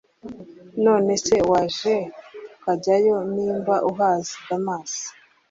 nonese 0.83 1.35
waje 1.49 1.95
tukajyayo 2.51 3.15
nimba 3.33 3.75
uhazi 3.91 4.33
damas! 4.47 4.91